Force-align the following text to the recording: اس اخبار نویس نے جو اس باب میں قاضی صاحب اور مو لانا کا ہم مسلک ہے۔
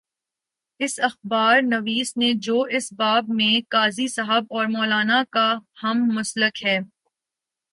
اس 0.79 0.99
اخبار 0.99 1.61
نویس 1.61 2.17
نے 2.17 2.33
جو 2.33 2.61
اس 2.61 2.93
باب 2.93 3.25
میں 3.27 3.61
قاضی 3.69 4.07
صاحب 4.07 4.43
اور 4.49 4.65
مو 4.65 4.85
لانا 4.85 5.23
کا 5.29 5.53
ہم 5.83 6.03
مسلک 6.13 6.65
ہے۔ 6.65 6.79